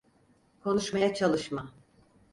[0.63, 1.71] Konuşmaya çalışma.